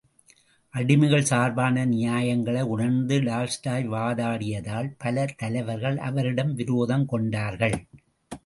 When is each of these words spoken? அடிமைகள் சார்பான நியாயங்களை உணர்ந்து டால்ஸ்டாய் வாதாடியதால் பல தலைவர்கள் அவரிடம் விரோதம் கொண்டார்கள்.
அடிமைகள் 0.73 1.27
சார்பான 1.31 1.85
நியாயங்களை 1.85 2.61
உணர்ந்து 2.61 3.19
டால்ஸ்டாய் 3.21 3.87
வாதாடியதால் 3.89 4.89
பல 4.97 5.25
தலைவர்கள் 5.37 5.97
அவரிடம் 5.97 6.53
விரோதம் 6.53 7.05
கொண்டார்கள். 7.05 7.77